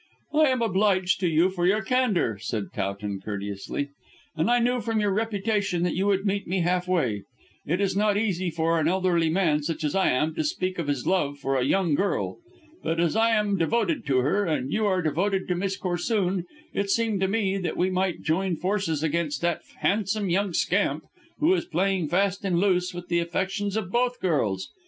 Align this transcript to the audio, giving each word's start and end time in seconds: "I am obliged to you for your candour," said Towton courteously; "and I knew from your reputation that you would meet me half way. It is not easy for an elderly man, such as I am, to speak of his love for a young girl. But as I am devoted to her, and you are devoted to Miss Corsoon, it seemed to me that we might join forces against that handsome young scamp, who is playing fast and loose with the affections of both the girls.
"I 0.33 0.45
am 0.47 0.63
obliged 0.63 1.19
to 1.19 1.27
you 1.27 1.51
for 1.51 1.67
your 1.67 1.83
candour," 1.83 2.39
said 2.39 2.73
Towton 2.73 3.21
courteously; 3.23 3.89
"and 4.35 4.49
I 4.49 4.57
knew 4.57 4.81
from 4.81 4.99
your 4.99 5.13
reputation 5.13 5.83
that 5.83 5.93
you 5.93 6.07
would 6.07 6.25
meet 6.25 6.47
me 6.47 6.61
half 6.61 6.87
way. 6.87 7.21
It 7.67 7.79
is 7.79 7.95
not 7.95 8.17
easy 8.17 8.49
for 8.49 8.79
an 8.79 8.87
elderly 8.87 9.29
man, 9.29 9.61
such 9.61 9.83
as 9.83 9.93
I 9.93 10.09
am, 10.09 10.33
to 10.33 10.43
speak 10.43 10.79
of 10.79 10.87
his 10.87 11.05
love 11.05 11.37
for 11.37 11.55
a 11.55 11.63
young 11.63 11.93
girl. 11.93 12.39
But 12.81 12.99
as 12.99 13.15
I 13.15 13.29
am 13.29 13.59
devoted 13.59 14.03
to 14.07 14.21
her, 14.21 14.43
and 14.43 14.73
you 14.73 14.87
are 14.87 15.03
devoted 15.03 15.47
to 15.49 15.55
Miss 15.55 15.77
Corsoon, 15.77 16.45
it 16.73 16.89
seemed 16.89 17.19
to 17.21 17.27
me 17.27 17.59
that 17.59 17.77
we 17.77 17.91
might 17.91 18.23
join 18.23 18.55
forces 18.55 19.03
against 19.03 19.41
that 19.43 19.61
handsome 19.81 20.31
young 20.31 20.51
scamp, 20.51 21.03
who 21.37 21.53
is 21.53 21.65
playing 21.65 22.07
fast 22.07 22.43
and 22.43 22.57
loose 22.59 22.91
with 22.91 23.07
the 23.07 23.19
affections 23.19 23.77
of 23.77 23.91
both 23.91 24.17
the 24.19 24.27
girls. 24.27 24.71